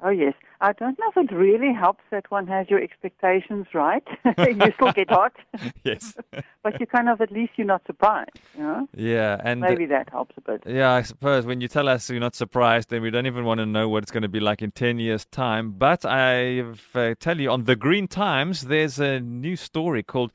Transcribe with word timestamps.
Oh 0.03 0.11
yes. 0.11 0.35
I 0.61 0.73
don't 0.73 0.99
know 0.99 1.07
if 1.15 1.17
it 1.17 1.35
really 1.35 1.73
helps 1.73 2.03
that 2.11 2.31
one 2.31 2.47
has 2.47 2.69
your 2.69 2.83
expectations 2.83 3.67
right. 3.75 4.07
you 4.39 4.73
still 4.75 4.93
get 4.93 5.11
hot. 5.11 5.33
yes. 5.85 6.15
but 6.63 6.79
you 6.81 6.87
kind 6.87 7.09
of 7.09 7.21
at 7.21 7.31
least 7.31 7.53
you're 7.57 7.67
not 7.67 7.83
surprised, 7.87 8.31
you 8.57 8.63
know? 8.63 8.89
Yeah, 8.95 9.41
and 9.43 9.61
maybe 9.61 9.87
that 9.87 10.11
helps 10.11 10.35
a 10.37 10.41
bit. 10.41 10.63
Yeah, 10.67 10.93
I 10.93 11.03
suppose 11.03 11.47
when 11.47 11.61
you 11.61 11.69
tell 11.69 11.89
us 11.89 12.09
you're 12.11 12.21
not 12.21 12.35
surprised, 12.35 12.91
then 12.91 13.03
we 13.03 13.11
don't 13.11 13.27
even 13.27 13.45
want 13.45 13.59
to 13.59 13.67
know 13.67 13.89
what 13.89 14.03
it's 14.03 14.13
going 14.13 14.23
to 14.23 14.29
be 14.29 14.41
like 14.41 14.63
in 14.63 14.71
10 14.71 14.99
years' 14.99 15.27
time. 15.27 15.73
But 15.73 16.05
I 16.05 16.61
uh, 16.95 17.15
tell 17.19 17.41
you, 17.41 17.51
on 17.51 17.65
the 17.65 17.77
Green 17.77 18.09
Times, 18.09 18.63
there's 18.63 18.99
a 18.99 19.21
new 19.21 19.57
story 19.57 20.03
called 20.03 20.33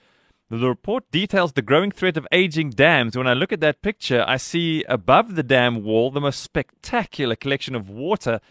the 0.49 0.67
report 0.67 1.09
details 1.11 1.53
the 1.53 1.61
growing 1.61 1.91
threat 1.91 2.17
of 2.17 2.27
aging 2.31 2.71
dams. 2.71 3.15
When 3.15 3.27
I 3.27 3.33
look 3.33 3.53
at 3.53 3.61
that 3.61 3.81
picture, 3.81 4.25
I 4.27 4.37
see 4.37 4.83
above 4.83 5.35
the 5.35 5.43
dam 5.43 5.83
wall 5.83 6.11
the 6.11 6.19
most 6.19 6.41
spectacular 6.41 7.35
collection 7.35 7.73
of 7.73 7.89
water 7.89 8.41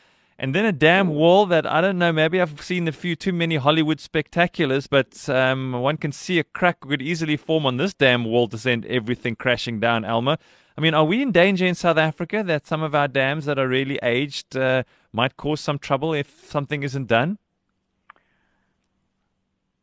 and 0.40 0.54
then 0.54 0.64
a 0.64 0.72
dam 0.72 1.08
wall 1.08 1.44
that 1.46 1.66
I 1.66 1.82
don't 1.82 1.98
know. 1.98 2.12
Maybe 2.12 2.40
I've 2.40 2.62
seen 2.62 2.88
a 2.88 2.92
few 2.92 3.14
too 3.14 3.32
many 3.32 3.56
Hollywood 3.56 3.98
spectaculars, 3.98 4.88
but 4.88 5.28
um, 5.28 5.72
one 5.72 5.98
can 5.98 6.12
see 6.12 6.38
a 6.38 6.44
crack 6.44 6.80
could 6.80 7.02
easily 7.02 7.36
form 7.36 7.66
on 7.66 7.76
this 7.76 7.92
dam 7.92 8.24
wall 8.24 8.48
to 8.48 8.56
send 8.56 8.86
everything 8.86 9.36
crashing 9.36 9.80
down. 9.80 10.02
Elma, 10.02 10.38
I 10.78 10.80
mean, 10.80 10.94
are 10.94 11.04
we 11.04 11.20
in 11.20 11.30
danger 11.30 11.66
in 11.66 11.74
South 11.74 11.98
Africa 11.98 12.42
that 12.42 12.66
some 12.66 12.82
of 12.82 12.94
our 12.94 13.06
dams 13.06 13.44
that 13.44 13.58
are 13.58 13.68
really 13.68 13.98
aged 14.02 14.56
uh, 14.56 14.84
might 15.12 15.36
cause 15.36 15.60
some 15.60 15.78
trouble 15.78 16.14
if 16.14 16.46
something 16.48 16.82
isn't 16.82 17.06
done? 17.06 17.36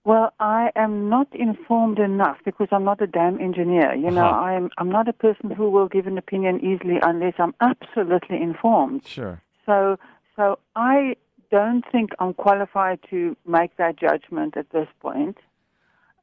Well, 0.05 0.33
I 0.39 0.72
am 0.75 1.08
not 1.08 1.28
informed 1.33 2.00
enough 2.00 2.38
because 2.44 2.69
I'm 2.72 2.83
not 2.83 3.00
a 3.00 3.08
dam 3.08 3.39
engineer. 3.39 3.94
You 3.94 4.09
know, 4.09 4.25
uh-huh. 4.25 4.39
I'm 4.39 4.69
I'm 4.80 4.89
not 4.89 5.08
a 5.08 5.13
person 5.13 5.52
who 5.52 5.69
will 5.69 5.88
give 5.88 6.08
an 6.08 6.17
opinion 6.17 6.66
easily 6.66 6.97
unless 7.03 7.35
I'm 7.38 7.53
absolutely 7.61 8.41
informed. 8.41 9.05
Sure. 9.05 9.44
So 9.67 10.00
so 10.38 10.59
I 10.75 11.17
don't 11.52 11.83
think 11.91 12.11
I'm 12.19 12.33
qualified 12.33 12.99
to 13.09 13.35
make 13.45 13.75
that 13.77 13.97
judgment 13.97 14.55
at 14.55 14.69
this 14.69 14.88
point. 15.02 15.38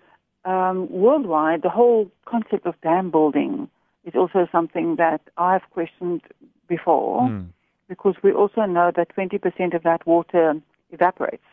um, 0.46 0.90
worldwide, 0.90 1.64
the 1.64 1.70
whole 1.70 2.10
concept 2.26 2.66
of 2.66 2.80
dam 2.82 3.12
building 3.12 3.68
is 4.06 4.16
also 4.16 4.48
something 4.52 4.96
that 4.96 5.20
I've 5.38 5.70
questioned 5.72 6.22
before 6.68 7.24
mm. 7.24 7.48
because 7.90 8.16
we 8.24 8.32
also 8.32 8.62
know 8.62 8.90
that 8.96 9.14
20% 9.16 9.76
of 9.76 9.84
that 9.84 10.08
water 10.08 10.56
evaporates, 10.92 11.44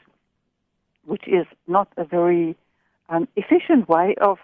which 1.04 1.26
is 1.26 1.46
not 1.66 1.88
a 1.96 2.04
very 2.04 2.54
um, 3.08 3.26
efficient 3.34 3.88
way 3.88 4.14
of 4.20 4.38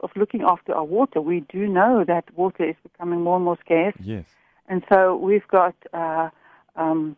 of 0.00 0.10
looking 0.16 0.42
after 0.42 0.74
our 0.74 0.84
water, 0.84 1.20
we 1.20 1.40
do 1.52 1.66
know 1.66 2.04
that 2.06 2.24
water 2.36 2.64
is 2.64 2.76
becoming 2.82 3.20
more 3.22 3.36
and 3.36 3.44
more 3.44 3.58
scarce. 3.64 3.94
Yes. 4.00 4.24
And 4.68 4.82
so 4.88 5.16
we've 5.16 5.46
got 5.48 5.74
uh, 5.92 6.30
um, 6.76 7.16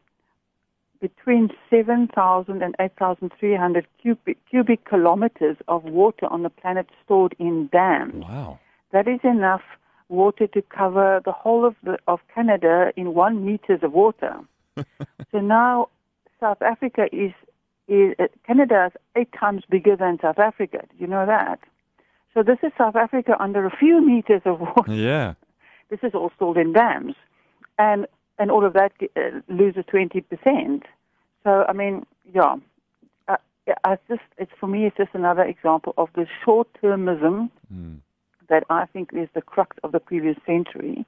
between 1.00 1.50
7,000 1.68 2.62
and 2.62 2.74
8,300 2.80 3.86
cubic, 4.00 4.38
cubic 4.48 4.84
kilometers 4.84 5.56
of 5.68 5.84
water 5.84 6.26
on 6.26 6.44
the 6.44 6.50
planet 6.50 6.86
stored 7.04 7.34
in 7.38 7.68
dams. 7.72 8.24
Wow. 8.24 8.60
That 8.92 9.08
is 9.08 9.20
enough 9.24 9.62
water 10.08 10.46
to 10.46 10.62
cover 10.62 11.20
the 11.24 11.32
whole 11.32 11.64
of, 11.66 11.74
the, 11.82 11.98
of 12.06 12.20
Canada 12.34 12.92
in 12.96 13.14
one 13.14 13.44
meters 13.44 13.80
of 13.82 13.92
water. 13.92 14.36
so 14.76 15.38
now 15.40 15.88
South 16.38 16.62
Africa 16.62 17.06
is, 17.12 17.32
is 17.88 18.14
Canada 18.46 18.90
is 18.92 19.00
eight 19.16 19.32
times 19.38 19.64
bigger 19.68 19.96
than 19.96 20.18
South 20.22 20.38
Africa. 20.38 20.84
Did 20.90 21.00
you 21.00 21.06
know 21.06 21.26
that? 21.26 21.58
So 22.34 22.42
this 22.42 22.58
is 22.62 22.72
South 22.78 22.96
Africa 22.96 23.36
under 23.38 23.66
a 23.66 23.76
few 23.76 24.04
meters 24.04 24.42
of 24.44 24.60
water. 24.60 24.92
Yeah. 24.92 25.34
This 25.90 26.00
is 26.02 26.14
all 26.14 26.32
stored 26.34 26.56
in 26.56 26.72
dams, 26.72 27.16
and 27.78 28.06
and 28.38 28.50
all 28.50 28.64
of 28.64 28.72
that 28.72 28.92
uh, 29.14 29.40
loses 29.48 29.84
twenty 29.86 30.22
percent. 30.22 30.84
So 31.44 31.66
I 31.68 31.74
mean, 31.74 32.06
yeah, 32.32 32.56
uh, 33.28 33.36
I 33.84 33.98
just 34.08 34.22
it's 34.38 34.52
for 34.58 34.68
me 34.68 34.86
it's 34.86 34.96
just 34.96 35.10
another 35.12 35.42
example 35.42 35.92
of 35.98 36.08
the 36.14 36.26
short-termism 36.42 37.50
mm. 37.70 37.96
that 38.48 38.64
I 38.70 38.86
think 38.86 39.10
is 39.12 39.28
the 39.34 39.42
crux 39.42 39.76
of 39.84 39.92
the 39.92 40.00
previous 40.00 40.38
century. 40.46 41.04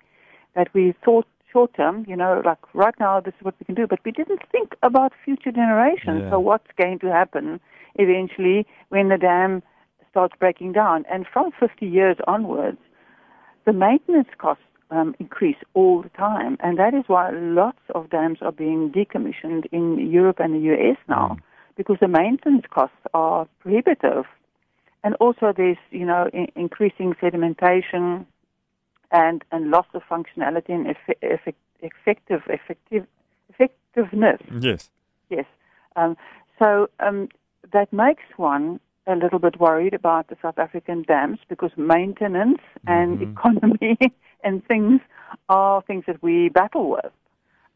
That 0.55 0.69
we 0.75 0.93
thought 1.03 1.27
short 1.51 1.73
term, 1.75 2.05
you 2.07 2.17
know, 2.17 2.43
like 2.45 2.59
right 2.75 2.99
now 3.01 3.21
this 3.21 3.33
is 3.39 3.45
what 3.45 3.55
we 3.59 3.65
can 3.65 3.75
do, 3.75 3.87
but 3.87 4.01
we 4.05 4.11
didn't 4.11 4.43
think 4.53 4.75
about 4.83 5.13
future 5.25 5.53
generations. 5.53 6.25
Yeah. 6.25 6.31
So 6.31 6.41
what's 6.41 6.71
going 6.77 6.99
to 6.99 7.11
happen 7.11 7.59
eventually 7.95 8.67
when 8.91 9.09
the 9.09 9.17
dam 9.17 9.63
starts 10.15 10.35
breaking 10.39 10.73
down. 10.73 11.05
And 11.11 11.27
from 11.27 11.51
50 11.59 11.85
years 11.85 12.17
onwards, 12.29 12.79
the 13.67 13.73
maintenance 13.73 14.29
costs 14.39 14.63
um, 14.93 15.17
increase 15.19 15.57
all 15.75 16.03
the 16.03 16.09
time. 16.11 16.57
And 16.61 16.79
that 16.79 16.95
is 16.95 17.03
why 17.09 17.31
lots 17.33 17.81
of 17.97 18.11
dams 18.11 18.39
are 18.41 18.53
being 18.53 18.93
decommissioned 18.93 19.67
in 19.73 19.99
Europe 20.09 20.39
and 20.39 20.55
the 20.55 20.73
US 20.73 20.99
now, 21.09 21.37
mm. 21.37 21.43
because 21.77 21.97
the 22.01 22.07
maintenance 22.07 22.65
costs 22.71 22.97
are 23.13 23.49
prohibitive. 23.59 24.25
And 25.03 25.17
also 25.17 25.53
there's, 25.55 25.83
you 25.91 26.07
know, 26.07 26.31
in- 26.33 26.53
increasing 26.55 27.15
sedimentation 27.21 28.25
and, 29.11 29.45
and 29.51 29.71
loss 29.73 29.87
of 29.95 30.03
functionality 30.09 30.71
and 30.71 30.87
eff- 30.87 31.19
eff- 31.23 31.55
effective, 31.81 32.43
effective, 32.49 33.05
effectiveness. 33.49 34.41
Yes. 34.61 34.91
Yes. 35.29 35.47
Um, 35.97 36.17
so 36.61 36.89
um, 37.01 37.29
that 37.73 37.93
makes 37.93 38.23
one 38.37 38.79
a 39.07 39.15
little 39.17 39.39
bit 39.39 39.61
worried 39.61 39.95
about 39.95 40.29
the 40.29 40.37
South 40.41 40.59
African 40.59 41.03
dams 41.03 41.39
because 41.49 41.71
maintenance 41.77 42.61
and 42.87 43.19
Mhm. 43.19 43.33
economy 43.33 43.99
and 44.45 44.65
things 44.67 45.01
are 45.49 45.83
things 45.83 46.05
that 46.07 46.23
we 46.23 46.49
battle 46.49 46.89
with. 46.91 47.13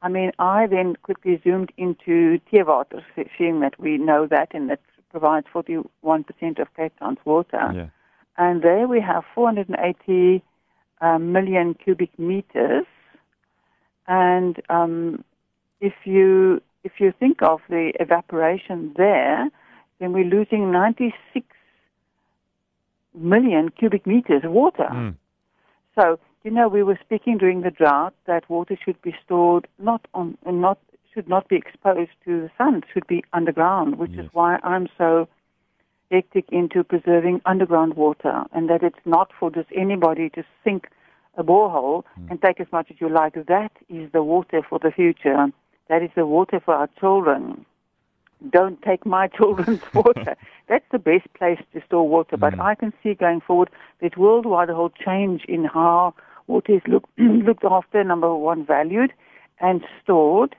I 0.00 0.08
mean, 0.08 0.32
I 0.38 0.66
then 0.66 0.96
quickly 0.96 1.40
zoomed 1.42 1.72
into 1.76 2.38
Teewater, 2.50 3.02
seeing 3.36 3.60
that 3.60 3.78
we 3.80 3.98
know 3.98 4.26
that 4.26 4.48
and 4.52 4.70
that 4.70 4.80
provides 5.10 5.46
41% 5.52 6.58
of 6.60 6.72
Cape 6.74 6.92
Town's 6.98 7.18
water. 7.24 7.72
Yeah. 7.74 7.88
And 8.36 8.62
there 8.62 8.86
we 8.86 9.00
have 9.00 9.24
480 9.34 10.42
um, 11.00 11.32
million 11.32 11.74
cubic 11.74 12.16
meters. 12.18 12.86
And 14.06 14.60
um, 14.70 15.24
if 15.80 15.94
you 16.04 16.62
if 16.84 16.92
you 17.00 17.12
think 17.18 17.42
of 17.42 17.60
the 17.68 17.92
evaporation 18.00 18.94
there, 18.96 19.50
then 19.98 20.12
we're 20.12 20.24
losing 20.24 20.70
96 20.70 21.46
million 23.14 23.70
cubic 23.70 24.06
meters 24.06 24.42
of 24.44 24.52
water. 24.52 24.88
Mm. 24.90 25.16
So, 25.98 26.18
you 26.44 26.50
know, 26.50 26.68
we 26.68 26.82
were 26.82 26.98
speaking 27.04 27.38
during 27.38 27.62
the 27.62 27.70
drought 27.70 28.14
that 28.26 28.48
water 28.48 28.78
should 28.82 29.00
be 29.02 29.14
stored 29.24 29.66
not 29.78 30.06
on, 30.14 30.38
not 30.46 30.78
should 31.12 31.28
not 31.28 31.48
be 31.48 31.56
exposed 31.56 32.10
to 32.24 32.42
the 32.42 32.50
sun. 32.56 32.76
It 32.76 32.84
should 32.92 33.06
be 33.06 33.24
underground, 33.32 33.96
which 33.96 34.12
Yes. 34.12 34.26
is 34.26 34.30
why 34.32 34.58
I'm 34.62 34.88
so 34.96 35.26
hectic 36.10 36.44
into 36.50 36.84
preserving 36.84 37.40
underground 37.44 37.94
water, 37.94 38.44
and 38.52 38.70
that 38.70 38.82
it's 38.82 39.04
not 39.04 39.32
for 39.38 39.50
just 39.50 39.68
anybody 39.74 40.30
to 40.30 40.44
sink 40.62 40.88
a 41.36 41.42
borehole 41.44 42.04
and 42.30 42.40
take 42.40 42.60
as 42.60 42.70
much 42.72 42.90
as 42.90 43.00
you 43.00 43.08
like. 43.08 43.34
That 43.34 43.72
is 43.88 44.10
the 44.12 44.22
water 44.22 44.62
for 44.62 44.78
the 44.78 44.90
future. 44.90 45.50
That 45.88 46.02
is 46.02 46.10
the 46.14 46.26
water 46.26 46.60
for 46.60 46.74
our 46.74 46.88
children. 47.00 47.64
Don't 48.50 48.80
take 48.82 49.04
my 49.04 49.26
children's 49.36 49.82
water. 49.94 50.36
That's 50.68 50.84
the 50.92 50.98
best 50.98 51.32
place 51.34 51.58
to 51.72 51.82
store 51.86 52.08
water. 52.08 52.36
But 52.36 52.58
I 52.60 52.74
can 52.74 52.92
see 53.02 53.14
going 53.14 53.40
forward 53.40 53.70
that 54.00 54.16
worldwide 54.16 54.70
a 54.70 54.74
whole 54.74 54.92
change 55.04 55.44
in 55.48 55.64
how 55.64 56.14
water 56.46 56.74
is 56.74 56.82
look, 56.86 57.04
looked 57.18 57.64
after, 57.64 58.02
number 58.04 58.34
one, 58.34 58.64
valued 58.64 59.12
and 59.60 59.82
stored. 60.02 60.56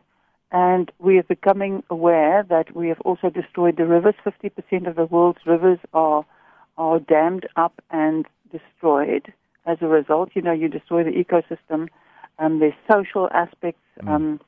And 0.51 0.91
we 0.97 1.19
are 1.19 1.23
becoming 1.23 1.83
aware 1.89 2.43
that 2.49 2.75
we 2.75 2.87
have 2.87 2.99
also 3.01 3.29
destroyed 3.29 3.77
the 3.77 3.85
rivers. 3.85 4.15
50% 4.25 4.87
of 4.87 4.95
the 4.95 5.05
world's 5.05 5.45
rivers 5.45 5.77
are, 5.93 6.25
are 6.77 6.99
dammed 6.99 7.47
up 7.55 7.81
and 7.91 8.25
destroyed 8.51 9.31
as 9.67 9.77
a 9.81 9.87
result. 9.87 10.31
You 10.33 10.41
know, 10.41 10.51
you 10.51 10.67
destroy 10.67 11.03
the 11.03 11.11
ecosystem. 11.11 11.87
Um, 12.39 12.59
there's 12.59 12.73
social 12.91 13.29
aspects. 13.31 13.81
Um, 14.07 14.39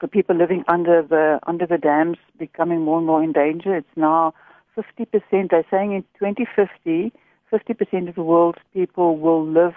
the 0.00 0.08
people 0.08 0.36
living 0.36 0.64
under 0.68 1.02
the 1.02 1.38
under 1.46 1.66
the 1.66 1.78
dams 1.78 2.18
becoming 2.38 2.82
more 2.82 2.98
and 2.98 3.06
more 3.06 3.22
in 3.22 3.32
danger. 3.32 3.74
It's 3.74 3.96
now 3.96 4.34
50%. 4.76 5.50
They're 5.50 5.64
saying 5.70 5.92
in 5.92 6.02
2050, 6.18 7.12
50% 7.52 8.08
of 8.08 8.14
the 8.14 8.22
world's 8.22 8.58
people 8.74 9.16
will 9.16 9.46
live. 9.46 9.74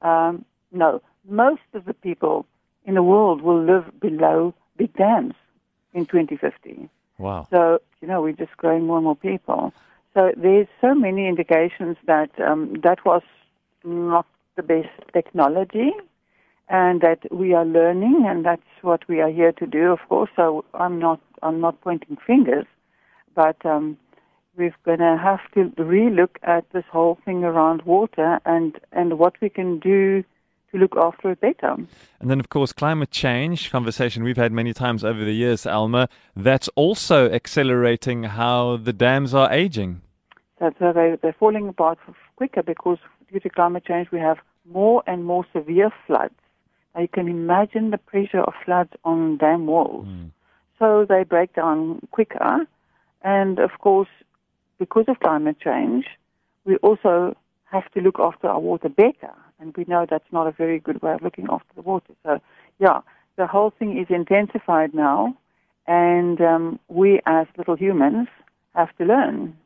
Um, 0.00 0.44
no, 0.70 1.02
most 1.28 1.62
of 1.74 1.84
the 1.84 1.94
people 1.94 2.46
in 2.84 2.94
the 2.94 3.02
world 3.02 3.42
will 3.42 3.62
live 3.62 3.84
below 4.00 4.54
big 4.76 4.94
dams 4.96 5.34
in 5.92 6.06
2050. 6.06 6.88
Wow. 7.18 7.46
So, 7.50 7.80
you 8.00 8.08
know, 8.08 8.22
we're 8.22 8.32
just 8.32 8.56
growing 8.56 8.86
more 8.86 8.96
and 8.96 9.04
more 9.04 9.16
people. 9.16 9.72
So 10.14 10.32
there's 10.36 10.66
so 10.80 10.94
many 10.94 11.26
indications 11.26 11.96
that 12.06 12.30
um, 12.40 12.80
that 12.82 13.04
was 13.04 13.22
not 13.84 14.26
the 14.56 14.62
best 14.62 14.90
technology 15.12 15.92
and 16.72 17.02
that 17.02 17.20
we 17.30 17.52
are 17.52 17.66
learning 17.66 18.24
and 18.26 18.46
that's 18.46 18.62
what 18.80 19.06
we 19.06 19.20
are 19.20 19.30
here 19.30 19.52
to 19.52 19.66
do, 19.66 19.92
of 19.92 19.98
course. 20.08 20.30
So 20.34 20.64
I'm 20.72 20.98
not, 20.98 21.20
I'm 21.42 21.60
not 21.60 21.78
pointing 21.82 22.16
fingers, 22.26 22.64
but 23.34 23.64
um, 23.66 23.98
we're 24.56 24.74
going 24.82 25.00
to 25.00 25.18
have 25.22 25.40
to 25.52 25.70
relook 25.82 26.36
at 26.42 26.64
this 26.72 26.84
whole 26.90 27.18
thing 27.26 27.44
around 27.44 27.82
water 27.82 28.40
and, 28.46 28.80
and 28.90 29.18
what 29.18 29.34
we 29.42 29.50
can 29.50 29.80
do 29.80 30.24
to 30.70 30.78
look 30.78 30.96
after 30.96 31.32
it 31.32 31.42
better. 31.42 31.76
And 32.20 32.30
then, 32.30 32.40
of 32.40 32.48
course, 32.48 32.72
climate 32.72 33.10
change, 33.10 33.70
conversation 33.70 34.24
we've 34.24 34.38
had 34.38 34.50
many 34.50 34.72
times 34.72 35.04
over 35.04 35.22
the 35.22 35.34
years, 35.34 35.66
Elma, 35.66 36.08
that's 36.34 36.68
also 36.68 37.30
accelerating 37.30 38.22
how 38.22 38.78
the 38.78 38.94
dams 38.94 39.34
are 39.34 39.52
aging. 39.52 40.00
that 40.58 40.80
uh, 40.80 40.92
they, 40.92 41.18
they're 41.20 41.36
falling 41.38 41.68
apart 41.68 41.98
quicker 42.36 42.62
because 42.62 42.96
due 43.30 43.40
to 43.40 43.50
climate 43.50 43.84
change 43.84 44.10
we 44.10 44.18
have 44.18 44.38
more 44.64 45.02
and 45.06 45.26
more 45.26 45.44
severe 45.52 45.90
floods. 46.06 46.32
You 46.98 47.08
can 47.08 47.28
imagine 47.28 47.90
the 47.90 47.98
pressure 47.98 48.40
of 48.40 48.52
floods 48.64 48.92
on 49.04 49.38
dam 49.38 49.66
walls. 49.66 50.06
So 50.78 51.06
they 51.08 51.24
break 51.24 51.54
down 51.54 52.00
quicker. 52.10 52.66
And 53.22 53.58
of 53.58 53.70
course, 53.78 54.08
because 54.78 55.04
of 55.08 55.20
climate 55.20 55.56
change, 55.60 56.06
we 56.64 56.76
also 56.76 57.36
have 57.70 57.90
to 57.92 58.00
look 58.00 58.18
after 58.18 58.48
our 58.48 58.60
water 58.60 58.88
better. 58.88 59.32
And 59.58 59.74
we 59.76 59.84
know 59.86 60.06
that's 60.08 60.30
not 60.32 60.46
a 60.46 60.52
very 60.52 60.78
good 60.80 61.00
way 61.02 61.12
of 61.12 61.22
looking 61.22 61.46
after 61.48 61.72
the 61.74 61.82
water. 61.82 62.12
So, 62.24 62.40
yeah, 62.78 63.00
the 63.36 63.46
whole 63.46 63.70
thing 63.70 63.98
is 63.98 64.08
intensified 64.10 64.92
now. 64.92 65.36
And 65.86 66.40
um, 66.40 66.78
we 66.88 67.20
as 67.26 67.46
little 67.56 67.76
humans 67.76 68.28
have 68.74 68.94
to 68.98 69.04
learn. 69.04 69.56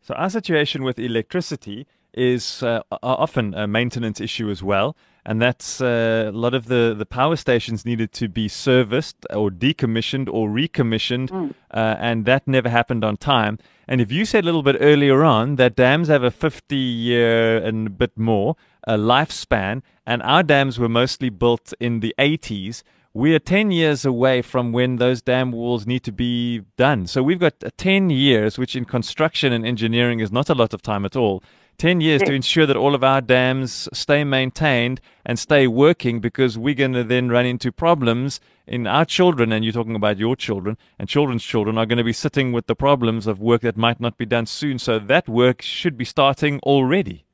So, 0.00 0.14
our 0.14 0.30
situation 0.30 0.84
with 0.84 0.98
electricity 0.98 1.86
is 2.14 2.62
uh, 2.62 2.82
often 3.02 3.54
a 3.54 3.66
maintenance 3.66 4.20
issue 4.20 4.50
as 4.50 4.62
well. 4.62 4.96
And 5.28 5.42
that's 5.42 5.82
uh, 5.82 6.30
a 6.32 6.32
lot 6.32 6.54
of 6.54 6.68
the, 6.68 6.94
the 6.96 7.04
power 7.04 7.36
stations 7.36 7.84
needed 7.84 8.14
to 8.14 8.28
be 8.28 8.48
serviced 8.48 9.26
or 9.28 9.50
decommissioned 9.50 10.26
or 10.32 10.48
recommissioned, 10.48 11.52
uh, 11.70 11.96
and 11.98 12.24
that 12.24 12.48
never 12.48 12.70
happened 12.70 13.04
on 13.04 13.18
time. 13.18 13.58
And 13.86 14.00
if 14.00 14.10
you 14.10 14.24
said 14.24 14.44
a 14.44 14.46
little 14.46 14.62
bit 14.62 14.76
earlier 14.80 15.24
on 15.24 15.56
that 15.56 15.76
dams 15.76 16.08
have 16.08 16.22
a 16.22 16.30
50 16.30 16.74
year 16.74 17.58
and 17.58 17.88
a 17.88 17.90
bit 17.90 18.16
more 18.16 18.56
uh, 18.86 18.96
lifespan, 18.96 19.82
and 20.06 20.22
our 20.22 20.42
dams 20.42 20.78
were 20.78 20.88
mostly 20.88 21.28
built 21.28 21.74
in 21.78 22.00
the 22.00 22.14
80s, 22.18 22.82
we 23.12 23.34
are 23.34 23.38
10 23.38 23.70
years 23.70 24.06
away 24.06 24.40
from 24.40 24.72
when 24.72 24.96
those 24.96 25.20
dam 25.20 25.52
walls 25.52 25.86
need 25.86 26.04
to 26.04 26.12
be 26.12 26.62
done. 26.78 27.06
So 27.06 27.22
we've 27.22 27.38
got 27.38 27.52
uh, 27.62 27.68
10 27.76 28.08
years, 28.08 28.56
which 28.56 28.74
in 28.74 28.86
construction 28.86 29.52
and 29.52 29.66
engineering 29.66 30.20
is 30.20 30.32
not 30.32 30.48
a 30.48 30.54
lot 30.54 30.72
of 30.72 30.80
time 30.80 31.04
at 31.04 31.16
all. 31.16 31.42
10 31.78 32.00
years 32.00 32.20
to 32.22 32.32
ensure 32.32 32.66
that 32.66 32.76
all 32.76 32.92
of 32.92 33.04
our 33.04 33.20
dams 33.20 33.88
stay 33.92 34.24
maintained 34.24 35.00
and 35.24 35.38
stay 35.38 35.68
working 35.68 36.18
because 36.18 36.58
we're 36.58 36.74
going 36.74 36.92
to 36.92 37.04
then 37.04 37.28
run 37.28 37.46
into 37.46 37.70
problems 37.70 38.40
in 38.66 38.86
our 38.86 39.04
children, 39.04 39.52
and 39.52 39.64
you're 39.64 39.72
talking 39.72 39.94
about 39.94 40.18
your 40.18 40.34
children, 40.34 40.76
and 40.98 41.08
children's 41.08 41.44
children 41.44 41.78
are 41.78 41.86
going 41.86 41.98
to 41.98 42.04
be 42.04 42.12
sitting 42.12 42.52
with 42.52 42.66
the 42.66 42.74
problems 42.74 43.28
of 43.28 43.40
work 43.40 43.62
that 43.62 43.76
might 43.76 44.00
not 44.00 44.18
be 44.18 44.26
done 44.26 44.44
soon. 44.44 44.78
So 44.78 44.98
that 44.98 45.28
work 45.28 45.62
should 45.62 45.96
be 45.96 46.04
starting 46.04 46.58
already. 46.64 47.24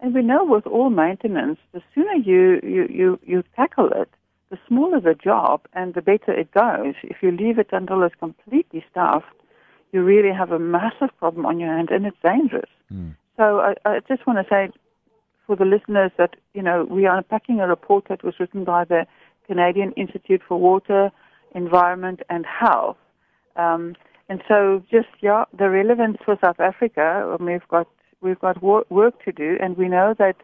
And 0.00 0.12
we 0.14 0.22
know 0.22 0.44
with 0.44 0.66
all 0.66 0.90
maintenance, 0.90 1.60
the 1.70 1.80
sooner 1.94 2.14
you, 2.14 2.60
you, 2.64 2.88
you, 2.90 3.20
you 3.22 3.44
tackle 3.54 3.88
it, 3.94 4.10
the 4.50 4.58
smaller 4.66 5.00
the 5.00 5.14
job 5.14 5.62
and 5.74 5.94
the 5.94 6.02
better 6.02 6.32
it 6.32 6.50
goes. 6.50 6.94
If 7.04 7.18
you 7.22 7.30
leave 7.30 7.58
it 7.58 7.68
until 7.70 8.02
it's 8.02 8.16
completely 8.16 8.84
stuffed, 8.90 9.26
you 9.92 10.02
really 10.02 10.34
have 10.34 10.50
a 10.50 10.58
massive 10.58 11.16
problem 11.18 11.46
on 11.46 11.60
your 11.60 11.72
hand 11.74 11.90
and 11.90 12.04
it's 12.04 12.16
dangerous. 12.22 12.68
Hmm. 12.88 13.10
So 13.36 13.60
I, 13.60 13.74
I 13.84 14.00
just 14.08 14.26
want 14.26 14.38
to 14.38 14.46
say 14.48 14.70
for 15.46 15.56
the 15.56 15.64
listeners 15.64 16.12
that, 16.18 16.36
you 16.54 16.62
know, 16.62 16.86
we 16.88 17.06
are 17.06 17.18
unpacking 17.18 17.60
a 17.60 17.66
report 17.66 18.06
that 18.08 18.22
was 18.22 18.34
written 18.38 18.64
by 18.64 18.84
the 18.84 19.06
Canadian 19.46 19.92
Institute 19.92 20.42
for 20.46 20.58
Water, 20.58 21.10
Environment 21.54 22.20
and 22.28 22.46
Health. 22.46 22.96
Um, 23.56 23.94
and 24.28 24.42
so 24.48 24.82
just, 24.90 25.08
yeah, 25.20 25.44
the 25.56 25.68
relevance 25.68 26.18
for 26.24 26.38
South 26.42 26.60
Africa, 26.60 27.36
um, 27.38 27.46
we've 27.46 27.66
got, 27.68 27.88
we've 28.20 28.38
got 28.38 28.62
wor- 28.62 28.86
work 28.88 29.22
to 29.24 29.32
do 29.32 29.58
and 29.60 29.76
we 29.76 29.88
know 29.88 30.14
that 30.18 30.36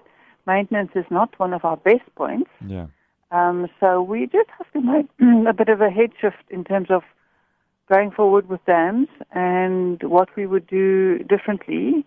maintenance 0.46 0.90
is 0.94 1.04
not 1.10 1.38
one 1.38 1.52
of 1.52 1.64
our 1.64 1.76
best 1.76 2.14
points. 2.16 2.50
Yeah. 2.66 2.86
Um, 3.30 3.68
so 3.78 4.02
we 4.02 4.26
just 4.26 4.48
have 4.56 4.70
to 4.72 4.80
make 4.80 5.06
a 5.48 5.52
bit 5.52 5.68
of 5.68 5.80
a 5.80 5.90
head 5.90 6.10
shift 6.20 6.44
in 6.50 6.64
terms 6.64 6.88
of 6.90 7.02
going 7.88 8.10
forward 8.10 8.48
with 8.48 8.64
dams 8.66 9.08
and 9.32 10.02
what 10.02 10.28
we 10.36 10.46
would 10.46 10.66
do 10.66 11.18
differently. 11.20 12.04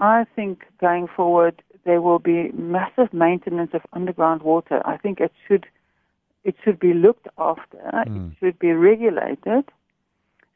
I 0.00 0.24
think 0.34 0.64
going 0.80 1.08
forward 1.08 1.62
there 1.84 2.00
will 2.00 2.18
be 2.18 2.50
massive 2.52 3.12
maintenance 3.12 3.70
of 3.74 3.82
underground 3.92 4.42
water. 4.42 4.82
I 4.84 4.96
think 4.96 5.20
it 5.20 5.32
should 5.46 5.66
it 6.44 6.56
should 6.64 6.80
be 6.80 6.92
looked 6.92 7.28
after. 7.38 7.78
It 7.78 8.08
hmm. 8.08 8.28
should 8.40 8.58
be 8.58 8.72
regulated 8.72 9.70